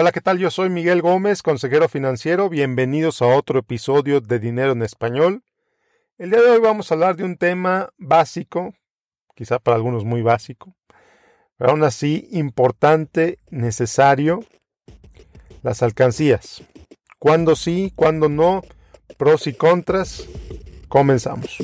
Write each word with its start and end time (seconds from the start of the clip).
Hola, 0.00 0.12
¿qué 0.12 0.22
tal? 0.22 0.38
Yo 0.38 0.50
soy 0.50 0.70
Miguel 0.70 1.02
Gómez, 1.02 1.42
consejero 1.42 1.86
financiero. 1.86 2.48
Bienvenidos 2.48 3.20
a 3.20 3.26
otro 3.26 3.58
episodio 3.58 4.22
de 4.22 4.38
Dinero 4.38 4.72
en 4.72 4.80
Español. 4.80 5.42
El 6.16 6.30
día 6.30 6.40
de 6.40 6.48
hoy 6.48 6.58
vamos 6.58 6.90
a 6.90 6.94
hablar 6.94 7.16
de 7.16 7.24
un 7.24 7.36
tema 7.36 7.90
básico, 7.98 8.72
quizá 9.34 9.58
para 9.58 9.76
algunos 9.76 10.06
muy 10.06 10.22
básico, 10.22 10.74
pero 11.58 11.72
aún 11.72 11.84
así 11.84 12.28
importante, 12.30 13.40
necesario, 13.50 14.40
las 15.62 15.82
alcancías. 15.82 16.62
¿Cuándo 17.18 17.54
sí? 17.54 17.92
¿Cuándo 17.94 18.30
no? 18.30 18.62
Pros 19.18 19.46
y 19.48 19.52
contras. 19.52 20.26
Comenzamos. 20.88 21.58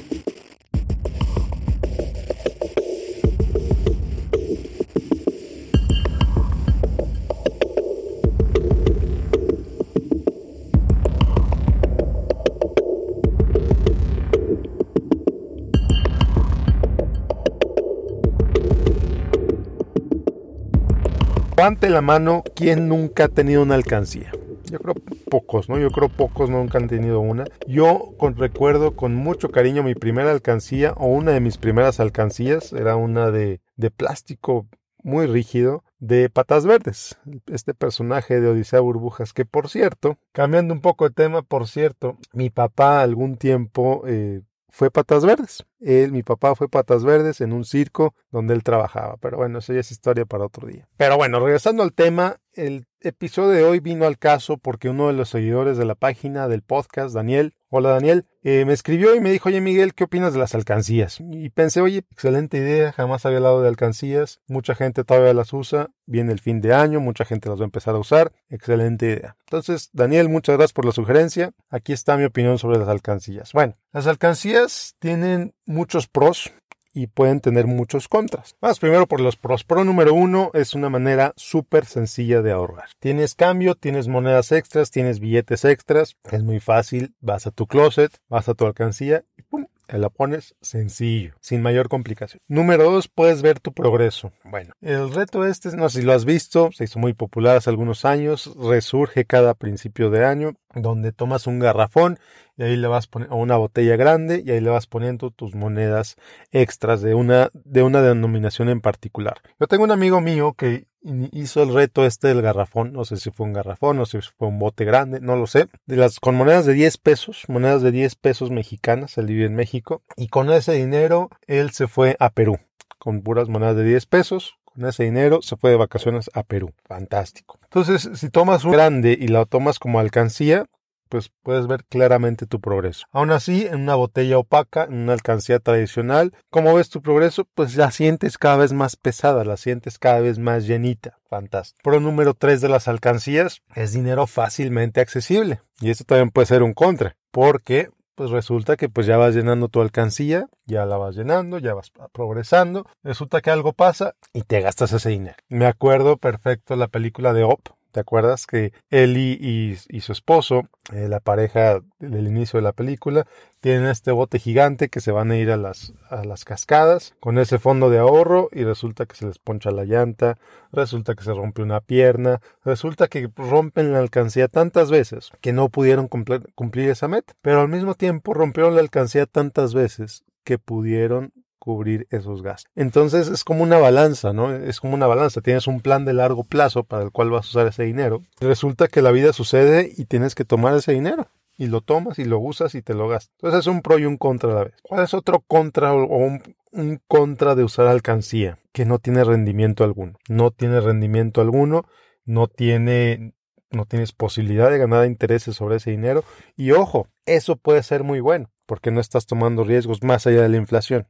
Levante 21.67 21.91
la 21.91 22.01
mano, 22.01 22.45
¿quién 22.55 22.87
nunca 22.87 23.25
ha 23.25 23.29
tenido 23.29 23.61
una 23.61 23.75
alcancía? 23.75 24.31
Yo 24.71 24.79
creo 24.79 24.95
pocos, 25.29 25.69
¿no? 25.69 25.81
Yo 25.81 25.91
creo 25.91 26.09
pocos 26.09 26.49
nunca 26.49 26.79
han 26.79 26.87
tenido 26.87 27.19
una. 27.19 27.43
Yo 27.67 28.15
con, 28.19 28.37
recuerdo 28.37 28.95
con 28.95 29.17
mucho 29.17 29.51
cariño 29.51 29.83
mi 29.83 29.97
primera 29.97 30.31
alcancía 30.31 30.93
o 30.93 31.07
una 31.07 31.33
de 31.33 31.41
mis 31.41 31.59
primeras 31.59 31.99
alcancías 31.99 32.73
era 32.73 32.95
una 32.95 33.33
de, 33.33 33.61
de 33.75 33.91
plástico 33.91 34.69
muy 35.03 35.27
rígido 35.27 35.83
de 35.99 36.31
Patas 36.31 36.67
Verdes, 36.67 37.19
este 37.47 37.75
personaje 37.75 38.41
de 38.41 38.47
Odisea 38.47 38.79
Burbujas, 38.79 39.33
que 39.33 39.45
por 39.45 39.69
cierto, 39.69 40.19
cambiando 40.31 40.73
un 40.73 40.81
poco 40.81 41.09
de 41.09 41.15
tema, 41.17 41.43
por 41.43 41.67
cierto, 41.67 42.17
mi 42.33 42.49
papá 42.49 43.03
algún 43.03 43.39
tiempo 43.39 44.05
eh, 44.07 44.43
fue 44.69 44.93
Patas 44.93 45.25
Verdes. 45.25 45.67
Él, 45.81 46.13
mi 46.13 46.23
papá, 46.23 46.55
fue 46.55 46.69
Patas 46.69 47.05
Verdes 47.05 47.41
en 47.41 47.53
un 47.53 47.65
circo 47.65 48.15
donde 48.31 48.55
él 48.55 48.63
trabajaba. 48.63 49.17
Pero 49.19 49.39
bueno, 49.39 49.59
eso 49.59 49.73
ya 49.73 49.81
es 49.81 49.91
historia 49.91 50.25
para 50.25 50.47
otro 50.47 50.67
día. 50.69 50.89
Pero 50.97 51.17
bueno, 51.17 51.41
regresando 51.41 51.83
al 51.83 51.93
tema, 51.93 52.37
el 52.55 52.87
episodio 53.01 53.51
de 53.51 53.65
hoy 53.65 53.81
vino 53.81 54.07
al 54.07 54.19
caso 54.19 54.57
porque 54.57 54.89
uno 54.89 55.09
de 55.09 55.13
los 55.13 55.29
seguidores 55.29 55.77
de 55.77 55.85
la 55.85 55.95
página 55.95 56.49
del 56.49 56.63
podcast, 56.63 57.15
Daniel, 57.15 57.55
hola 57.69 57.91
Daniel, 57.91 58.25
eh, 58.43 58.65
me 58.65 58.73
escribió 58.73 59.15
y 59.15 59.21
me 59.21 59.31
dijo, 59.31 59.49
oye 59.49 59.61
Miguel, 59.61 59.95
¿qué 59.95 60.05
opinas 60.05 60.33
de 60.33 60.39
las 60.39 60.55
alcancías? 60.55 61.19
Y 61.21 61.51
pensé, 61.51 61.81
oye, 61.81 62.05
excelente 62.11 62.57
idea, 62.59 62.93
jamás 62.93 63.27
había 63.27 63.39
hablado 63.39 63.63
de 63.63 63.69
alcancías, 63.69 64.41
mucha 64.47 64.75
gente 64.75 65.05
todavía 65.05 65.35
las 65.35 65.53
usa, 65.53 65.91
viene 66.07 66.33
el 66.33 66.41
fin 66.41 66.61
de 66.61 66.73
año, 66.73 67.01
mucha 67.01 67.25
gente 67.25 67.49
las 67.49 67.59
va 67.59 67.65
a 67.65 67.67
empezar 67.67 67.95
a 67.95 67.99
usar, 67.99 68.33
excelente 68.49 69.07
idea. 69.07 69.37
Entonces, 69.47 69.91
Daniel, 69.93 70.29
muchas 70.29 70.57
gracias 70.57 70.73
por 70.73 70.87
la 70.87 70.93
sugerencia, 70.93 71.53
aquí 71.69 71.93
está 71.93 72.17
mi 72.17 72.25
opinión 72.25 72.59
sobre 72.59 72.79
las 72.79 72.89
alcancías. 72.89 73.53
Bueno, 73.53 73.77
las 73.93 74.07
alcancías 74.07 74.95
tienen 74.99 75.55
muchos 75.67 76.07
pros, 76.07 76.53
y 76.97 77.09
pueden 77.09 77.41
tener 77.41 77.67
muchos 77.67 78.09
contras. 78.09 78.57
Vamos 78.59 78.81
primero 78.81 79.07
por 79.07 79.21
los 79.21 79.37
pros. 79.37 79.65
Pro 79.65 79.85
número 79.85 80.15
uno 80.15 80.51
es 80.55 80.75
una 80.75 80.89
manera 80.89 81.35
súper 81.37 81.85
sencilla 81.85 82.41
de 82.41 82.53
ahorrar. 82.53 82.89
Tienes 83.01 83.35
cambio, 83.35 83.75
tienes 83.75 84.09
monedas 84.09 84.51
extras, 84.51 84.91
tienes 84.91 85.21
billetes 85.21 85.67
extras. 85.67 86.17
Es 86.33 86.43
muy 86.43 86.59
fácil. 86.59 87.15
Vas 87.21 87.47
a 87.47 87.51
tu 87.51 87.67
closet, 87.67 88.17
vas 88.31 88.49
a 88.49 88.55
tu 88.55 88.65
alcancía 88.65 89.25
y 89.37 89.43
¡pum! 89.43 89.67
la 89.89 90.09
pones 90.09 90.57
sencillo, 90.61 91.35
sin 91.41 91.63
mayor 91.63 91.89
complicación. 91.89 92.41
Número 92.49 92.91
dos, 92.91 93.09
puedes 93.09 93.43
ver 93.43 93.61
tu 93.61 93.73
progreso. 93.73 94.33
Bueno, 94.45 94.75
el 94.81 95.13
reto 95.13 95.45
este, 95.45 95.77
no 95.77 95.89
sé 95.89 96.01
si 96.01 96.07
lo 96.07 96.13
has 96.13 96.25
visto, 96.25 96.71
se 96.73 96.85
hizo 96.85 96.99
muy 96.99 97.13
popular 97.13 97.57
hace 97.57 97.71
algunos 97.71 98.05
años, 98.05 98.53
resurge 98.59 99.25
cada 99.27 99.55
principio 99.55 100.11
de 100.11 100.25
año, 100.25 100.55
donde 100.75 101.13
tomas 101.13 101.47
un 101.47 101.61
garrafón 101.61 102.19
y 102.57 102.63
ahí 102.63 102.77
le 102.77 102.89
vas 102.89 103.07
poniendo 103.07 103.37
una 103.37 103.57
botella 103.57 103.97
grande 103.97 104.43
y 104.45 104.51
ahí 104.51 104.61
le 104.61 104.71
vas 104.71 104.87
poniendo 104.87 105.31
tus 105.31 105.55
monedas 105.55 106.17
extras 106.53 107.03
de 107.03 107.15
una, 107.15 107.51
de 107.53 107.83
una 107.83 108.03
denominación 108.03 108.69
en 108.69 108.81
particular. 108.81 109.41
Yo 109.61 109.67
tengo 109.67 109.85
un 109.85 109.91
amigo 109.91 110.21
mío 110.21 110.55
que 110.55 110.87
hizo 111.33 111.63
el 111.63 111.73
reto 111.73 112.05
este 112.05 112.29
del 112.29 112.43
garrafón, 112.43 112.93
no 112.93 113.05
sé 113.05 113.17
si 113.17 113.31
fue 113.31 113.47
un 113.47 113.53
garrafón, 113.53 113.97
no 113.97 114.07
sé 114.07 114.23
si 114.23 114.29
fue 114.37 114.49
un 114.49 114.59
bote 114.59 114.85
grande, 114.85 115.21
no 115.21 115.37
lo 115.37 115.47
sé, 115.47 115.69
de 115.87 115.97
las 115.97 116.19
con 116.19 116.35
monedas 116.35 116.67
de 116.67 116.73
10 116.73 116.99
pesos, 116.99 117.45
monedas 117.49 117.83
de 117.83 117.93
10 117.93 118.17
pesos 118.17 118.51
mexicanas, 118.51 119.17
él 119.19 119.27
vive 119.27 119.45
en 119.45 119.55
México, 119.55 120.03
y 120.17 120.29
con 120.29 120.51
ese 120.51 120.73
dinero 120.73 121.31
él 121.47 121.71
se 121.71 121.87
fue 121.87 122.17
a 122.19 122.31
Perú, 122.31 122.59
con 122.99 123.23
puras 123.23 123.49
monedas 123.49 123.77
de 123.77 123.85
10 123.85 124.07
pesos, 124.07 124.59
con 124.65 124.85
ese 124.85 125.05
dinero 125.05 125.41
se 125.43 125.57
fue 125.57 125.71
de 125.71 125.77
vacaciones 125.77 126.29
a 126.35 126.43
Perú. 126.43 126.73
Fantástico. 126.85 127.59
Entonces, 127.63 128.11
si 128.15 128.29
tomas 128.29 128.65
un 128.65 128.73
grande 128.73 129.17
y 129.19 129.29
lo 129.29 129.47
tomas 129.47 129.79
como 129.79 130.01
alcancía, 130.01 130.67
pues 131.09 131.31
puedes 131.43 131.67
ver 131.67 131.85
claramente 131.85 132.47
tu 132.47 132.61
progreso. 132.61 133.07
Aún 133.13 133.31
así, 133.31 133.67
en 133.67 133.83
una 133.83 133.95
botella 133.95 134.39
opaca, 134.39 134.85
en 134.85 134.95
una 134.95 135.13
alcancía 135.13 135.59
tradicional, 135.59 136.33
¿cómo 136.51 136.75
ves 136.75 136.91
tu 136.91 137.03
progreso? 137.03 137.47
Pues 137.55 137.77
la 137.77 137.91
sientes 137.91 138.39
cada 138.39 138.57
vez 138.57 138.73
más 138.73 138.97
pesada, 138.97 139.45
la 139.45 139.57
sientes 139.57 139.99
cada 139.99 140.21
vez 140.21 140.39
más 140.39 140.67
llenita. 140.67 141.19
Fantástico. 141.29 141.81
Pro 141.83 142.01
número 142.01 142.35
3 142.35 142.61
de 142.61 142.69
las 142.69 142.89
alcancías 142.89 143.63
es 143.75 143.93
dinero 143.93 144.27
fácilmente 144.27 145.01
accesible. 145.01 145.61
Y 145.81 145.91
esto 145.91 146.05
también 146.05 146.31
puede 146.31 146.47
ser 146.47 146.63
un 146.63 146.73
contra, 146.73 147.17
porque 147.31 147.91
pues 148.17 148.31
resulta 148.31 148.77
que 148.77 148.89
pues 148.89 149.07
ya 149.07 149.19
vas 149.19 149.35
llenando 149.35 149.69
tu 149.69 149.81
alcancía, 149.81 150.49
ya 150.65 150.87
la 150.87 150.97
vas 150.97 151.15
llenando, 151.15 151.59
ya 151.59 151.75
vas 151.75 151.93
progresando, 152.13 152.87
resulta 153.05 153.43
que 153.43 153.51
algo 153.51 153.75
pasa 153.75 154.15
y 154.33 154.43
te 154.43 154.63
gastas 154.63 154.93
ese 154.93 155.11
dinero. 155.11 155.37
Me 155.49 155.67
acuerdo 155.67 156.17
perfecto 156.17 156.75
la 156.77 156.89
película 156.89 157.35
de 157.35 157.45
Op, 157.45 157.69
¿Te 157.97 158.01
acuerdas 158.01 158.47
que 158.47 158.75
Ellie 158.91 159.39
y, 159.41 160.01
su 160.03 160.13
esposo, 160.13 160.69
eh, 160.93 161.09
la 161.09 161.19
pareja 161.19 161.81
del 161.99 162.27
inicio 162.27 162.59
de 162.59 162.63
la 162.63 162.75
película, 162.75 163.27
tienen 163.61 163.87
este 163.87 164.13
bote 164.13 164.39
gigante 164.39 164.91
que 164.91 165.01
se 165.01 165.13
van 165.13 165.31
a 165.31 165.39
ir 165.39 165.51
a 165.51 165.57
las, 165.57 165.95
a 166.11 166.23
las 166.23 166.45
cascadas 166.45 167.15
con 167.21 167.39
ese 167.39 167.59
fondo 167.59 167.89
de 167.89 167.97
ahorro 167.97 168.51
y 168.53 168.65
resulta 168.65 169.07
que 169.07 169.17
se 169.17 169.25
les 169.25 169.39
poncha 169.39 169.71
la 169.71 169.87
llanta, 169.87 170.37
resulta 170.73 171.15
que 171.15 171.25
se 171.25 171.33
rompe 171.33 171.63
una 171.63 171.81
pierna, 171.81 172.43
resulta 172.67 173.09
que 173.09 173.31
rompen 173.35 173.95
la 173.95 174.01
alcancía 174.01 174.49
tantas 174.49 174.91
veces 174.91 175.31
que 175.41 175.55
no 175.55 175.71
pudieron 175.71 176.07
cumplir, 176.07 176.53
cumplir 176.55 176.91
esa 176.91 177.09
meta, 177.09 177.33
pero 177.41 177.63
al 177.63 177.69
mismo 177.71 177.95
tiempo 177.95 178.35
rompieron 178.35 178.75
la 178.75 178.83
alcancía 178.83 179.25
tantas 179.25 179.73
veces 179.73 180.23
que 180.45 180.59
pudieron 180.59 181.33
cubrir 181.67 182.07
esos 182.11 182.43
gastos. 182.43 182.71
Entonces 182.77 183.27
es 183.27 183.43
como 183.43 183.65
una 183.65 183.79
balanza, 183.79 184.33
¿no? 184.33 184.55
Es 184.55 184.79
como 184.79 184.95
una 184.95 185.09
balanza. 185.09 185.41
Tienes 185.41 185.67
un 185.67 185.81
plan 185.81 186.05
de 186.05 186.13
largo 186.13 186.45
plazo 186.45 186.85
para 186.85 187.03
el 187.03 187.11
cual 187.11 187.31
vas 187.31 187.47
a 187.47 187.49
usar 187.49 187.67
ese 187.67 187.83
dinero. 187.83 188.23
Resulta 188.39 188.87
que 188.87 189.03
la 189.03 189.11
vida 189.11 189.33
sucede 189.33 189.93
y 189.97 190.05
tienes 190.05 190.37
que 190.37 190.45
tomar 190.45 190.77
ese 190.77 190.93
dinero. 190.93 191.27
Y 191.59 191.67
lo 191.67 191.81
tomas 191.81 192.21
y 192.21 192.25
lo 192.25 192.39
usas 192.39 192.77
y 192.77 192.83
te 192.83 192.95
lo 192.95 193.09
gastas. 193.09 193.35
Entonces 193.39 193.61
es 193.61 193.67
un 193.67 193.83
pro 193.83 193.99
y 193.99 194.05
un 194.05 194.17
contra 194.17 194.53
a 194.53 194.55
la 194.55 194.65
vez. 194.65 194.75
¿Cuál 194.85 195.03
es 195.03 195.13
otro 195.13 195.41
contra 195.41 195.93
o 195.93 196.17
un, 196.17 196.41
un 196.71 197.01
contra 197.09 197.57
de 197.57 197.65
usar 197.65 197.89
alcancía? 197.89 198.61
Que 198.73 198.85
no 198.85 199.01
tiene 199.01 199.25
rendimiento 199.25 199.83
alguno. 199.83 200.19
No 200.29 200.53
tiene 200.53 200.81
rendimiento 200.81 201.41
alguno. 201.41 201.85
No 202.25 202.47
tiene 202.47 203.35
no 203.73 203.87
tienes 203.87 204.13
posibilidad 204.13 204.71
de 204.71 204.79
ganar 204.79 205.05
intereses 205.05 205.57
sobre 205.57 205.77
ese 205.77 205.91
dinero. 205.91 206.23
Y 206.57 206.71
ojo, 206.71 207.09
eso 207.25 207.57
puede 207.57 207.83
ser 207.83 208.05
muy 208.05 208.21
bueno, 208.21 208.51
porque 208.67 208.93
no 208.93 209.01
estás 209.01 209.27
tomando 209.27 209.65
riesgos 209.65 210.05
más 210.05 210.29
allá 210.29 210.43
de 210.43 210.49
la 210.49 210.57
inflación. 210.59 211.09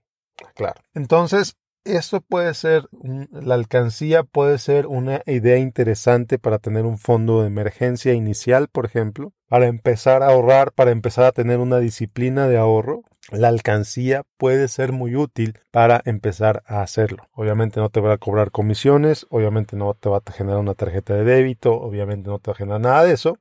Claro. 0.55 0.81
Entonces, 0.95 1.57
esto 1.87 2.21
puede 2.21 2.53
ser, 2.55 2.89
la 3.31 3.55
alcancía 3.55 4.25
puede 4.25 4.59
ser 4.59 4.87
una 4.87 5.23
idea 5.27 5.59
interesante 5.59 6.39
para 6.39 6.59
tener 6.59 6.85
un 6.85 6.99
fondo 6.99 7.41
de 7.41 7.47
emergencia 7.47 8.13
inicial, 8.13 8.69
por 8.69 8.87
ejemplo, 8.87 9.33
para 9.49 9.67
empezar 9.67 10.23
a 10.23 10.29
ahorrar, 10.29 10.73
para 10.73 10.91
empezar 10.91 11.25
a 11.25 11.33
tener 11.33 11.59
una 11.59 11.79
disciplina 11.79 12.49
de 12.49 12.59
ahorro. 12.59 13.03
La 13.31 13.49
alcancía 13.49 14.23
puede 14.37 14.69
ser 14.69 14.93
muy 14.93 15.17
útil 15.17 15.59
para 15.73 16.01
empezar 16.05 16.63
a 16.67 16.83
hacerlo. 16.83 17.29
Obviamente 17.33 17.81
no 17.81 17.89
te 17.89 18.01
va 18.01 18.15
a 18.15 18.19
cobrar 18.19 18.51
comisiones, 18.53 19.27
obviamente 19.31 19.77
no 19.77 19.95
te 19.95 20.09
va 20.09 20.23
a 20.25 20.33
generar 20.33 20.59
una 20.59 20.75
tarjeta 20.75 21.15
de 21.15 21.25
débito, 21.25 21.73
obviamente 21.73 22.31
no 22.31 22.39
te 22.39 22.51
va 22.51 22.55
a 22.55 22.59
generar 22.59 22.81
nada 22.81 23.05
de 23.05 23.15
eso, 23.15 23.39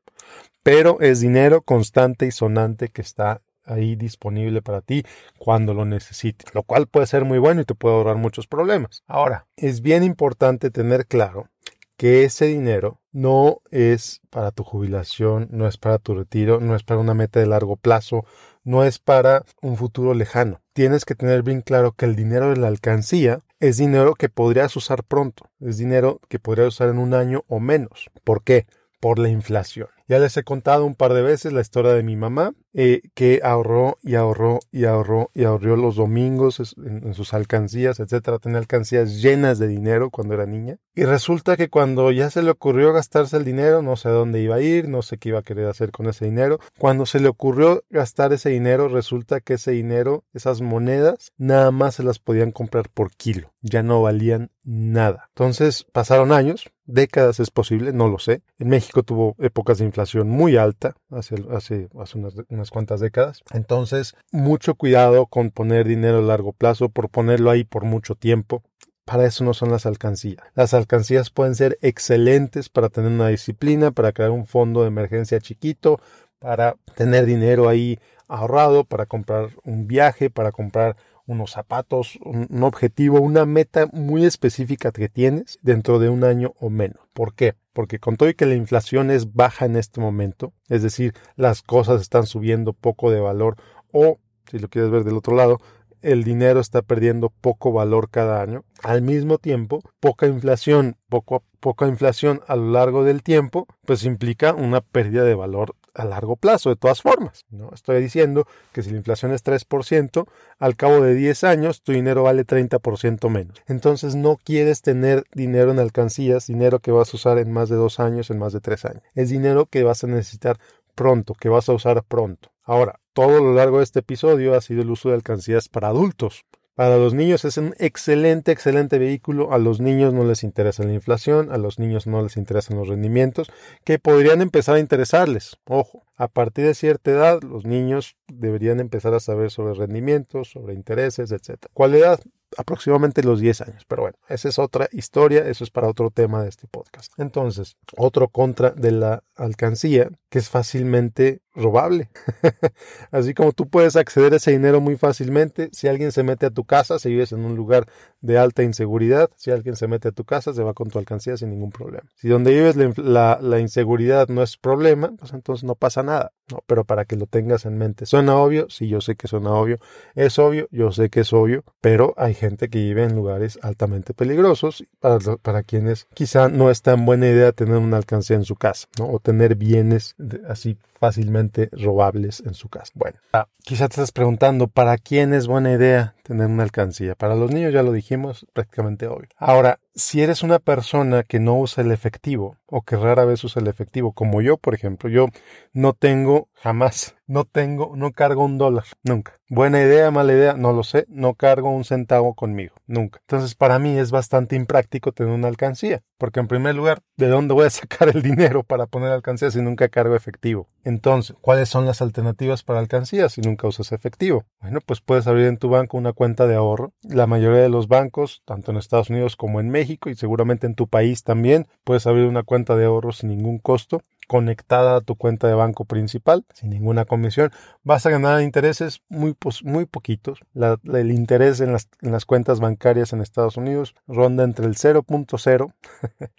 pero 0.64 1.00
es 1.02 1.20
dinero 1.20 1.62
constante 1.62 2.26
y 2.26 2.32
sonante 2.32 2.90
que 2.90 3.02
está 3.02 3.42
ahí 3.66 3.96
disponible 3.96 4.62
para 4.62 4.82
ti 4.82 5.04
cuando 5.38 5.74
lo 5.74 5.86
necesites, 5.86 6.54
lo 6.54 6.64
cual 6.64 6.88
puede 6.88 7.08
ser 7.08 7.26
muy 7.26 7.40
bueno 7.40 7.62
y 7.62 7.66
te 7.66 7.76
puede 7.76 7.96
ahorrar 7.96 8.18
muchos 8.18 8.48
problemas. 8.48 9.04
Ahora, 9.08 9.48
es 9.58 9.82
bien 9.82 10.04
importante 10.04 10.72
tener 10.72 11.08
claro 11.08 11.50
que 11.98 12.26
ese 12.26 12.46
dinero 12.46 13.00
no 13.12 13.62
es 13.72 14.22
para 14.30 14.52
tu 14.52 14.64
jubilación, 14.64 15.48
no 15.52 15.68
es 15.68 15.78
para 15.78 16.00
tu 16.00 16.14
retiro, 16.16 16.60
no 16.60 16.76
es 16.76 16.84
para 16.84 17.00
una 17.00 17.14
meta 17.14 17.40
de 17.40 17.46
largo 17.46 17.78
plazo, 17.78 18.26
no 18.64 18.84
es 18.84 19.00
para 19.00 19.46
un 19.62 19.78
futuro 19.78 20.14
lejano. 20.14 20.62
Tienes 20.74 21.06
que 21.06 21.16
tener 21.16 21.44
bien 21.44 21.62
claro 21.62 21.94
que 21.94 22.06
el 22.06 22.16
dinero 22.16 22.50
de 22.50 22.58
la 22.58 22.68
alcancía 22.68 23.42
es 23.60 23.78
dinero 23.78 24.16
que 24.16 24.28
podrías 24.28 24.76
usar 24.76 25.04
pronto, 25.04 25.50
es 25.62 25.78
dinero 25.78 26.20
que 26.28 26.40
podrías 26.40 26.68
usar 26.68 26.90
en 26.90 26.98
un 26.98 27.14
año 27.14 27.46
o 27.48 27.60
menos. 27.60 28.10
¿Por 28.24 28.44
qué? 28.44 28.68
Por 29.00 29.18
la 29.20 29.30
inflación. 29.30 29.88
Ya 30.08 30.20
les 30.20 30.36
he 30.36 30.44
contado 30.44 30.86
un 30.86 30.96
par 30.96 31.14
de 31.14 31.22
veces 31.22 31.54
la 31.54 31.62
historia 31.62 31.94
de 31.94 32.04
mi 32.04 32.16
mamá. 32.16 32.54
Eh, 32.78 33.04
que 33.14 33.40
ahorró 33.42 33.98
y 34.04 34.16
ahorró 34.16 34.60
y 34.70 34.84
ahorró 34.84 35.32
y 35.34 35.46
ahorró 35.46 35.78
los 35.78 35.96
domingos 35.96 36.76
en, 36.76 37.14
sus 37.14 37.34
alcancías, 37.34 38.02
etcétera. 38.02 38.38
Tenía 38.38 38.58
alcancías 38.58 39.22
llenas 39.22 39.60
de 39.60 39.68
dinero 39.68 40.10
cuando 40.10 40.34
era 40.34 40.46
niña. 40.46 40.76
Y 40.94 41.06
resulta 41.06 41.56
que 41.56 41.70
cuando 41.70 42.12
ya 42.12 42.30
se 42.30 42.44
le 42.44 42.52
ocurrió 42.52 42.92
gastarse 42.92 43.38
el 43.38 43.46
dinero, 43.46 43.82
no 43.82 43.96
sé 43.96 44.10
a 44.10 44.12
dónde 44.12 44.42
iba 44.42 44.56
a 44.56 44.62
ir, 44.62 44.90
no 44.90 45.04
sé 45.04 45.18
qué 45.18 45.30
iba 45.30 45.40
a 45.40 45.44
querer 45.44 45.68
hacer 45.68 45.92
con 45.92 46.08
ese 46.08 46.26
dinero. 46.26 46.60
Cuando 46.78 47.06
se 47.06 47.22
le 47.22 47.30
ocurrió 47.30 47.86
gastar 47.90 48.34
ese 48.34 48.50
dinero, 48.50 48.90
resulta 48.90 49.40
que 49.40 49.54
ese 49.54 49.72
dinero, 49.72 50.26
esas 50.34 50.60
monedas, 50.60 51.32
nada 51.38 51.72
más 51.72 51.96
se 51.96 52.04
las 52.04 52.20
podían 52.20 52.52
comprar 52.52 52.90
por 52.90 53.12
kilo. 53.16 53.54
Ya 53.62 53.84
no 53.84 54.02
valían 54.02 54.52
nada. 54.66 55.30
Entonces 55.30 55.86
pasaron 55.94 56.32
años, 56.32 56.66
décadas 56.86 57.40
es 57.40 57.52
posible, 57.52 57.94
no 57.94 58.08
lo 58.08 58.20
sé. 58.20 58.42
En 58.58 58.70
México 58.70 59.04
tuvo 59.04 59.36
épocas 59.40 59.78
de 59.78 59.86
inflación 59.86 60.30
muy 60.30 60.58
alta 60.58 60.96
hace, 61.10 61.36
hace, 61.52 61.90
hace 62.00 62.18
unas, 62.18 62.36
unas, 62.50 62.65
cuantas 62.72 63.00
décadas. 63.00 63.44
Entonces, 63.52 64.16
mucho 64.32 64.76
cuidado 64.76 65.26
con 65.28 65.52
poner 65.52 65.88
dinero 65.88 66.20
a 66.20 66.22
largo 66.22 66.54
plazo, 66.54 66.90
por 66.90 67.10
ponerlo 67.10 67.52
ahí 67.52 67.64
por 67.64 67.86
mucho 67.86 68.16
tiempo. 68.16 68.64
Para 69.06 69.26
eso 69.26 69.44
no 69.44 69.54
son 69.54 69.70
las 69.70 69.86
alcancías. 69.86 70.44
Las 70.56 70.74
alcancías 70.74 71.30
pueden 71.30 71.54
ser 71.54 71.78
excelentes 71.82 72.70
para 72.70 72.90
tener 72.90 73.12
una 73.12 73.28
disciplina, 73.28 73.92
para 73.92 74.12
crear 74.12 74.32
un 74.32 74.48
fondo 74.48 74.82
de 74.82 74.88
emergencia 74.88 75.40
chiquito, 75.40 76.00
para 76.40 76.76
tener 76.96 77.26
dinero 77.26 77.70
ahí 77.70 78.00
ahorrado, 78.28 78.84
para 78.84 79.06
comprar 79.06 79.50
un 79.64 79.88
viaje, 79.88 80.30
para 80.30 80.52
comprar 80.52 80.96
unos 81.28 81.52
zapatos, 81.52 82.18
un, 82.24 82.64
objetivo, 82.64 83.20
una 83.20 83.46
meta 83.46 83.88
muy 83.92 84.26
específica 84.26 84.92
que 84.92 85.10
tienes 85.10 85.60
dentro 85.62 86.00
de 86.00 86.10
un 86.10 86.24
año 86.24 86.54
o 86.60 86.70
menos. 86.70 87.00
¿Por 87.14 87.34
qué? 87.34 87.56
Porque 87.76 88.00
con 88.00 88.16
todo 88.16 88.30
y 88.30 88.36
que 88.36 88.46
la 88.46 88.56
inflación 88.56 89.12
es 89.12 89.34
baja 89.34 89.66
en 89.66 89.76
este 89.76 90.00
momento, 90.00 90.54
es 90.70 90.82
decir, 90.82 91.14
las 91.36 91.62
cosas 91.62 92.00
están 92.00 92.26
subiendo 92.26 92.72
poco 92.72 93.12
de 93.12 93.20
valor 93.20 93.58
o, 93.92 94.18
si 94.50 94.60
lo 94.60 94.70
quieres 94.70 94.90
ver 94.92 95.04
del 95.04 95.18
otro 95.18 95.36
lado, 95.36 95.60
el 96.02 96.24
dinero 96.24 96.62
está 96.62 96.84
perdiendo 96.84 97.34
poco 97.42 97.74
valor 97.74 98.10
cada 98.10 98.42
año. 98.42 98.64
Al 98.82 99.02
mismo 99.02 99.40
tiempo, 99.40 99.82
poca 100.00 100.26
inflación, 100.26 100.96
poco, 101.10 101.44
poca 101.60 101.86
inflación 101.86 102.40
a 102.48 102.56
lo 102.56 102.72
largo 102.72 103.04
del 103.04 103.24
tiempo, 103.24 103.68
pues 103.86 104.06
implica 104.06 104.54
una 104.54 104.80
pérdida 104.80 105.26
de 105.26 105.36
valor 105.36 105.76
a 105.96 106.06
largo 106.06 106.36
plazo, 106.36 106.70
de 106.70 106.76
todas 106.76 107.02
formas. 107.02 107.46
¿no? 107.50 107.72
Estoy 107.74 108.02
diciendo 108.02 108.46
que 108.74 108.84
si 108.84 108.92
la 108.92 108.98
inflación 108.98 109.32
es 109.32 109.44
3%, 109.44 110.28
al 110.60 110.76
cabo 110.76 111.02
de 111.02 111.16
10 111.16 111.44
años 111.46 111.82
tu 111.82 111.94
dinero 111.94 112.24
vale 112.24 112.46
30% 112.46 113.30
menos. 113.30 113.62
Entonces 113.68 114.16
no 114.16 114.38
quieres 114.38 114.82
tener 114.82 115.24
dinero 115.34 115.72
en 115.72 115.80
alcancías, 115.80 116.48
dinero 116.48 116.80
que 116.80 116.92
vas 116.92 117.14
a 117.14 117.18
usar 117.18 117.38
en 117.40 117.52
más 117.52 117.70
de 117.70 117.76
2 117.76 118.00
años, 118.00 118.30
en 118.30 118.40
más 118.40 118.54
de 118.54 118.62
3 118.62 118.86
años. 118.86 119.04
Es 119.16 119.30
dinero 119.30 119.66
que 119.66 119.84
vas 119.84 120.04
a 120.04 120.08
necesitar 120.08 120.58
pronto, 120.94 121.34
que 121.34 121.50
vas 121.50 121.70
a 121.70 121.74
usar 121.74 122.04
pronto. 122.04 122.52
Ahora, 122.64 123.00
todo 123.14 123.40
lo 123.40 123.54
largo 123.54 123.78
de 123.78 123.84
este 123.84 124.00
episodio 124.00 124.56
ha 124.56 124.62
sido 124.62 124.82
el 124.82 124.90
uso 124.90 125.10
de 125.10 125.16
alcancías 125.16 125.70
para 125.70 125.90
adultos. 125.90 126.46
Para 126.76 126.98
los 126.98 127.14
niños 127.14 127.46
es 127.46 127.58
un 127.58 127.74
excelente, 127.80 128.52
excelente 128.52 129.00
vehículo. 129.00 129.54
A 129.54 129.58
los 129.58 129.80
niños 129.80 130.14
no 130.14 130.26
les 130.26 130.44
interesa 130.44 130.84
la 130.84 130.94
inflación, 130.94 131.50
a 131.52 131.58
los 131.58 131.80
niños 131.80 132.06
no 132.06 132.22
les 132.22 132.36
interesan 132.36 132.78
los 132.78 132.90
rendimientos, 132.90 133.50
que 133.86 133.98
podrían 133.98 134.42
empezar 134.42 134.76
a 134.76 134.80
interesarles. 134.80 135.58
Ojo, 135.66 136.04
a 136.18 136.28
partir 136.28 136.66
de 136.66 136.76
cierta 136.76 137.12
edad, 137.12 137.42
los 137.42 137.66
niños 137.66 138.18
deberían 138.28 138.82
empezar 138.82 139.14
a 139.14 139.22
saber 139.22 139.52
sobre 139.52 139.74
rendimientos, 139.74 140.50
sobre 140.50 140.74
intereses, 140.74 141.32
etc. 141.32 141.66
¿Cuál 141.74 141.96
edad? 141.96 142.20
aproximadamente 142.58 143.24
los 143.24 143.40
10 143.40 143.62
años. 143.62 143.86
Pero 143.88 144.04
bueno, 144.04 144.18
esa 144.30 144.50
es 144.50 144.60
otra 144.60 144.88
historia, 144.92 145.48
eso 145.48 145.64
es 145.64 145.72
para 145.72 145.90
otro 145.90 146.12
tema 146.12 146.44
de 146.44 146.50
este 146.50 146.68
podcast. 146.68 147.12
Entonces, 147.18 147.78
otro 147.98 148.30
contra 148.30 148.72
de 148.72 148.92
la 148.92 149.24
alcancía, 149.36 150.10
que 150.30 150.40
es 150.40 150.50
fácilmente 150.50 151.42
robable. 151.56 152.10
Así 153.12 153.34
como 153.34 153.52
tú 153.54 153.68
puedes 153.68 153.96
acceder 153.96 154.34
a 154.34 154.38
ese 154.38 154.52
dinero 154.52 154.82
muy 154.82 154.98
fácilmente, 154.98 155.70
si 155.72 155.88
alguien 155.88 156.12
se 156.12 156.24
mete 156.24 156.46
a 156.46 156.50
tu 156.50 156.66
casa, 156.66 157.00
si 157.00 157.10
vives 157.10 157.32
en 157.32 157.46
un 157.46 157.56
lugar 157.56 157.88
de 158.22 158.38
alta 158.38 158.64
inseguridad, 158.64 159.30
si 159.36 159.52
alguien 159.52 159.76
se 159.76 159.88
mete 159.88 160.10
a 160.10 160.12
tu 160.12 160.24
casa, 160.26 160.54
se 160.54 160.64
va 160.64 160.74
con 160.74 160.90
tu 160.90 161.00
alcancía 161.00 161.38
sin 161.38 161.52
ningún 161.52 161.72
problema. 161.72 162.10
Si 162.16 162.28
donde 162.28 162.54
vives 162.54 162.76
la, 162.98 163.60
inseguridad 163.60 164.28
no 164.28 164.44
es 164.44 164.58
problema, 164.58 165.12
pues 165.18 165.34
entonces 165.34 165.64
no 165.64 165.76
pasa 165.76 166.04
nada. 166.04 166.32
No, 166.52 166.64
pero 166.68 166.84
para 166.84 167.06
que 167.06 167.16
lo 167.16 167.26
tengas 167.26 167.66
en 167.66 167.78
mente. 167.78 168.06
¿Suena 168.06 168.36
obvio? 168.36 168.68
Sí, 168.70 168.88
yo 168.88 169.02
sé 169.02 169.16
que 169.16 169.28
suena 169.28 169.52
obvio. 169.52 169.80
Es 170.14 170.38
obvio, 170.38 170.68
yo 170.72 170.92
sé 170.92 171.10
que 171.10 171.22
es 171.22 171.34
obvio, 171.34 171.64
pero 171.82 172.14
hay 172.18 172.36
gente 172.36 172.70
que 172.70 172.80
vive 172.80 173.04
en 173.04 173.16
lugares 173.16 173.58
altamente 173.64 174.14
peligrosos 174.14 174.86
para, 175.00 175.20
para 175.38 175.64
quienes 175.64 176.08
quizá 176.14 176.50
no 176.50 176.70
es 176.70 176.84
tan 176.84 177.06
buena 177.06 177.28
idea 177.28 177.52
tener 177.52 177.78
una 177.78 177.98
alcancía 177.98 178.36
en 178.36 178.46
su 178.46 178.56
casa, 178.56 178.88
¿no? 179.00 179.10
O 179.10 179.20
tener 179.20 179.56
bienes 179.56 180.16
así 180.48 180.78
fácilmente 181.00 181.45
robables 181.72 182.44
en 182.46 182.54
su 182.54 182.70
casa. 182.70 182.92
Bueno, 182.96 183.20
ah, 183.34 183.48
quizá 183.64 183.88
te 183.88 183.94
estás 183.94 184.12
preguntando, 184.12 184.68
¿para 184.68 184.98
quién 184.98 185.34
es 185.34 185.48
buena 185.48 185.72
idea 185.72 186.16
tener 186.24 186.48
una 186.48 186.64
alcancía? 186.64 187.16
Para 187.16 187.36
los 187.36 187.52
niños 187.52 187.74
ya 187.74 187.84
lo 187.84 187.92
dijimos, 187.92 188.46
prácticamente 188.54 189.08
obvio. 189.08 189.30
Ahora, 189.38 189.80
si 189.96 190.22
eres 190.22 190.44
una 190.44 190.60
persona 190.60 191.24
que 191.24 191.40
no 191.40 191.58
usa 191.58 191.84
el 191.84 191.92
efectivo 191.92 192.58
o 192.68 192.82
que 192.82 192.98
rara 192.98 193.26
vez 193.26 193.44
usa 193.44 193.62
el 193.62 193.68
efectivo, 193.68 194.12
como 194.12 194.42
yo, 194.42 194.58
por 194.58 194.74
ejemplo, 194.76 195.10
yo 195.10 195.28
no 195.72 195.94
tengo 195.94 196.50
jamás, 196.56 197.16
no 197.28 197.46
tengo, 197.46 197.94
no 197.96 198.12
cargo 198.12 198.44
un 198.44 198.58
dólar, 198.58 198.86
nunca. 199.04 199.34
Buena 199.48 199.80
idea, 199.80 200.10
mala 200.10 200.34
idea, 200.34 200.54
no 200.54 200.74
lo 200.74 200.84
sé, 200.84 201.06
no 201.08 201.36
cargo 201.36 201.70
un 201.70 201.86
centavo 201.86 202.34
conmigo, 202.34 202.74
nunca. 202.88 203.20
Entonces, 203.22 203.54
para 203.54 203.78
mí 203.78 203.98
es 203.98 204.10
bastante 204.10 204.56
impráctico 204.56 205.12
tener 205.12 205.32
una 205.32 205.48
alcancía, 205.48 206.02
porque 206.18 206.40
en 206.40 206.48
primer 206.48 206.74
lugar, 206.74 207.04
¿de 207.16 207.28
dónde 207.28 207.54
voy 207.54 207.68
a 207.68 207.70
sacar 207.70 208.10
el 208.10 208.24
dinero 208.24 208.64
para 208.64 208.88
poner 208.88 209.12
alcancía 209.12 209.52
si 209.52 209.62
nunca 209.62 209.88
cargo 209.88 210.16
efectivo? 210.16 210.68
Entonces, 210.84 211.36
¿cuáles 211.42 211.70
son 211.70 211.86
las 211.86 212.02
alternativas 212.02 212.64
para 212.64 212.80
alcancía 212.80 213.30
si 213.30 213.42
nunca 213.42 213.68
usas 213.68 213.92
efectivo? 213.92 214.46
Bueno, 214.60 214.80
pues 214.84 215.00
puedes 215.00 215.28
abrir 215.28 215.46
en 215.46 215.58
tu 215.58 215.70
banco 215.70 215.98
una 215.98 216.14
cuenta 216.14 216.48
de 216.48 216.56
ahorro. 216.56 216.94
La 217.04 217.28
mayoría 217.28 217.62
de 217.62 217.70
los 217.70 217.88
bancos, 217.88 218.42
tanto 218.46 218.72
en 218.72 218.78
Estados 218.78 219.10
Unidos 219.12 219.36
como 219.36 219.60
en 219.60 219.70
México, 219.70 219.85
y 219.90 220.16
seguramente 220.16 220.68
en 220.68 220.76
tu 220.76 220.88
país 220.88 221.24
también 221.24 221.68
puedes 221.84 222.08
abrir 222.08 222.26
una 222.26 222.44
cuenta 222.44 222.76
de 222.76 222.86
ahorro 222.86 223.12
sin 223.12 223.30
ningún 223.30 223.60
costo 223.60 224.02
conectada 224.28 224.98
a 224.98 225.02
tu 225.02 225.16
cuenta 225.16 225.48
de 225.48 225.54
banco 225.54 225.86
principal 225.86 226.46
sin 226.54 226.70
ninguna 226.72 227.06
comisión. 227.06 227.52
Vas 227.84 228.06
a 228.06 228.10
ganar 228.10 228.42
intereses 228.42 229.02
muy 229.10 229.36
muy 229.64 229.86
poquitos. 229.86 230.40
El 230.56 231.12
interés 231.12 231.62
en 231.62 231.72
las, 231.72 231.90
en 232.02 232.12
las 232.12 232.26
cuentas 232.26 232.60
bancarias 232.60 233.14
en 233.14 233.22
Estados 233.22 233.58
Unidos 233.58 233.96
ronda 234.08 234.44
entre 234.44 234.66
el 234.66 234.76
0.0 234.76 235.74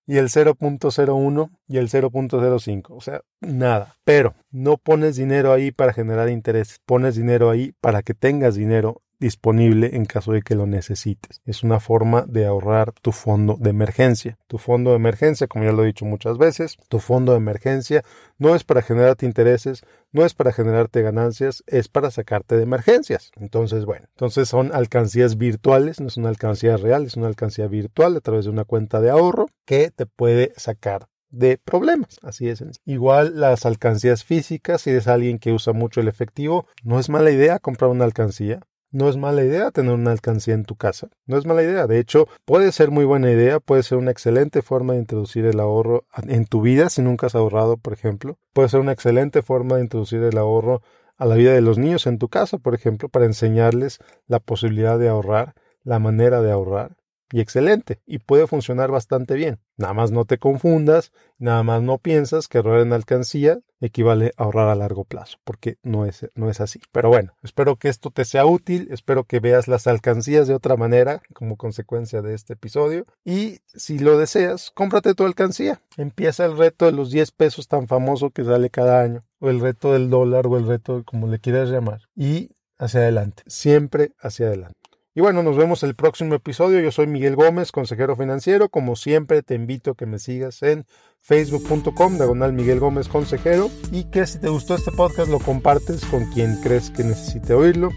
y 0.06 0.17
el 0.17 0.28
0.01 0.28 1.50
y 1.69 1.78
el 1.78 1.88
0.05, 1.88 2.87
o 2.90 3.00
sea, 3.00 3.22
nada. 3.40 3.96
Pero 4.05 4.34
no 4.50 4.76
pones 4.76 5.17
dinero 5.17 5.52
ahí 5.52 5.70
para 5.70 5.93
generar 5.93 6.28
intereses, 6.28 6.81
pones 6.84 7.17
dinero 7.17 7.50
ahí 7.50 7.72
para 7.81 8.02
que 8.02 8.14
tengas 8.14 8.55
dinero 8.55 9.02
disponible 9.24 9.96
en 9.96 10.04
caso 10.04 10.32
de 10.32 10.42
que 10.42 10.54
lo 10.54 10.66
necesites. 10.66 11.40
Es 11.46 11.62
una 11.62 11.80
forma 11.80 12.26
de 12.28 12.44
ahorrar 12.44 12.92
tu 12.92 13.10
fondo 13.10 13.56
de 13.58 13.70
emergencia. 13.70 14.38
Tu 14.46 14.58
fondo 14.58 14.90
de 14.90 14.96
emergencia, 14.96 15.46
como 15.46 15.64
ya 15.64 15.72
lo 15.72 15.82
he 15.82 15.86
dicho 15.86 16.04
muchas 16.04 16.36
veces, 16.36 16.76
tu 16.88 16.98
fondo 16.98 17.32
de 17.32 17.38
emergencia 17.38 18.02
no 18.38 18.54
es 18.54 18.64
para 18.64 18.82
generarte 18.82 19.24
intereses, 19.24 19.82
no 20.12 20.26
es 20.26 20.34
para 20.34 20.52
generarte 20.52 21.00
ganancias, 21.00 21.64
es 21.66 21.88
para 21.88 22.10
sacarte 22.10 22.56
de 22.56 22.64
emergencias. 22.64 23.31
Entonces, 23.36 23.86
bueno, 23.86 24.06
entonces 24.10 24.48
son 24.48 24.74
alcancías 24.74 25.38
virtuales, 25.38 26.00
no 26.00 26.08
es 26.08 26.19
una 26.19 26.28
alcancía 26.28 26.76
real, 26.76 27.06
es 27.06 27.16
una 27.16 27.28
alcancía 27.28 27.66
virtual 27.66 28.16
a 28.16 28.20
través 28.20 28.44
de 28.44 28.50
una 28.50 28.64
cuenta 28.64 29.00
de 29.00 29.08
ahorro 29.08 29.46
que 29.64 29.90
te 29.90 30.04
puede 30.04 30.52
sacar 30.56 31.08
de 31.31 31.58
problemas. 31.58 32.19
Así 32.22 32.48
es. 32.48 32.62
Igual 32.84 33.40
las 33.40 33.66
alcancías 33.66 34.24
físicas, 34.24 34.82
si 34.82 34.90
eres 34.90 35.08
alguien 35.08 35.38
que 35.38 35.52
usa 35.52 35.72
mucho 35.72 36.00
el 36.00 36.08
efectivo, 36.08 36.66
no 36.82 37.00
es 37.00 37.08
mala 37.08 37.31
idea 37.31 37.58
comprar 37.58 37.90
una 37.90 38.04
alcancía. 38.04 38.60
No 38.94 39.08
es 39.08 39.17
mala 39.17 39.43
idea 39.43 39.72
tener 39.72 39.93
una 39.93 40.13
alcancía 40.13 40.55
en 40.55 40.65
tu 40.65 40.77
casa. 40.77 41.08
No 41.27 41.36
es 41.36 41.46
mala 41.46 41.65
idea. 41.65 41.89
De 41.89 41.98
hecho, 41.98 42.29
puede 42.44 42.70
ser 42.70 42.93
muy 42.93 43.05
buena 43.05 43.29
idea, 43.29 43.58
puede 43.58 43.82
ser 43.82 43.98
una 43.98 44.13
excelente 44.13 44.63
forma 44.63 44.93
de 44.93 45.01
introducir 45.01 45.46
el 45.46 45.58
ahorro 45.58 46.06
en 46.29 46.46
tu 46.46 46.63
vida 46.63 46.89
si 46.89 47.03
nunca 47.03 47.27
has 47.27 47.34
ahorrado, 47.34 47.77
por 47.77 47.93
ejemplo. 47.93 48.39
Puede 48.53 48.69
ser 48.69 48.79
una 48.79 48.93
excelente 48.93 49.43
forma 49.43 49.74
de 49.74 49.82
introducir 49.82 50.22
el 50.22 50.39
ahorro 50.39 50.81
a 51.17 51.27
la 51.27 51.34
vida 51.34 51.53
de 51.53 51.60
los 51.60 51.77
niños 51.77 52.06
en 52.06 52.19
tu 52.19 52.29
casa, 52.29 52.58
por 52.58 52.72
ejemplo, 52.77 53.08
para 53.08 53.24
enseñarles 53.24 53.98
la 54.29 54.39
posibilidad 54.39 54.96
de 54.96 55.08
ahorrar, 55.08 55.55
la 55.82 55.98
manera 55.98 56.41
de 56.41 56.53
ahorrar 56.53 56.96
y 57.32 57.40
excelente 57.40 58.00
y 58.06 58.19
puede 58.19 58.46
funcionar 58.46 58.90
bastante 58.90 59.34
bien. 59.34 59.58
Nada 59.76 59.93
más 59.93 60.12
no 60.12 60.24
te 60.24 60.38
confundas, 60.38 61.12
nada 61.38 61.62
más 61.62 61.82
no 61.82 61.98
piensas 61.98 62.48
que 62.48 62.58
ahorrar 62.58 62.81
en 62.81 62.93
alcancía 62.93 63.60
equivale 63.81 64.32
a 64.36 64.44
ahorrar 64.44 64.69
a 64.69 64.74
largo 64.74 65.04
plazo, 65.04 65.38
porque 65.44 65.76
no 65.82 66.06
es, 66.06 66.26
no 66.34 66.48
es 66.48 66.60
así. 66.60 66.81
Pero 66.93 67.08
bueno, 67.08 67.34
espero 67.43 67.76
que 67.76 67.88
esto 67.88 68.10
te 68.10 68.24
sea 68.24 68.46
útil, 68.46 68.88
espero 68.90 69.24
que 69.24 69.40
veas 69.40 69.69
las 69.69 69.86
alcancías 69.86 70.48
de 70.48 70.54
otra 70.54 70.76
manera 70.76 71.22
como 71.34 71.56
consecuencia 71.56 72.22
de 72.22 72.34
este 72.34 72.54
episodio 72.54 73.04
y 73.24 73.58
si 73.66 73.98
lo 73.98 74.19
deseas, 74.19 74.70
cómprate 74.70 75.14
tu 75.14 75.24
alcancía. 75.24 75.81
Empieza 75.96 76.44
el 76.46 76.56
reto 76.56 76.86
de 76.86 76.93
los 76.93 77.10
10 77.10 77.32
pesos 77.32 77.69
tan 77.69 77.88
famoso 77.88 78.31
que 78.31 78.44
sale 78.44 78.70
cada 78.70 79.02
año, 79.02 79.24
o 79.40 79.50
el 79.50 79.60
reto 79.60 79.93
del 79.93 80.10
dólar, 80.10 80.46
o 80.46 80.56
el 80.56 80.66
reto 80.66 81.02
como 81.04 81.26
le 81.28 81.38
quieras 81.38 81.69
llamar, 81.69 82.02
y 82.14 82.50
hacia 82.78 83.00
adelante, 83.00 83.43
siempre 83.46 84.12
hacia 84.20 84.46
adelante. 84.46 84.78
Y 85.16 85.20
bueno, 85.20 85.44
nos 85.44 85.56
vemos 85.56 85.84
el 85.84 85.94
próximo 85.94 86.34
episodio. 86.34 86.80
Yo 86.80 86.90
soy 86.90 87.06
Miguel 87.06 87.36
Gómez, 87.36 87.70
consejero 87.70 88.16
financiero. 88.16 88.68
Como 88.68 88.96
siempre, 88.96 89.42
te 89.42 89.54
invito 89.54 89.92
a 89.92 89.94
que 89.94 90.06
me 90.06 90.18
sigas 90.18 90.60
en 90.64 90.86
facebook.com, 91.20 92.16
diagonal 92.16 92.52
Miguel 92.52 92.80
Gómez 92.80 93.06
Consejero. 93.06 93.70
Y 93.92 94.04
que 94.10 94.26
si 94.26 94.40
te 94.40 94.48
gustó 94.48 94.74
este 94.74 94.90
podcast, 94.90 95.30
lo 95.30 95.38
compartes 95.38 96.04
con 96.06 96.24
quien 96.32 96.60
crees 96.62 96.90
que 96.90 97.04
necesite 97.04 97.54
oírlo. 97.54 97.90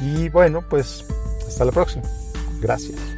Y 0.00 0.28
bueno, 0.28 0.62
pues 0.70 1.04
hasta 1.48 1.64
la 1.64 1.72
próxima. 1.72 2.04
Gracias. 2.60 3.15